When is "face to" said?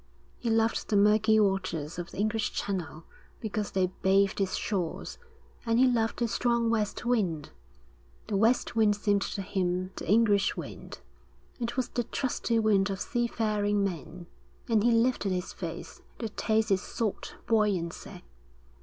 15.53-16.29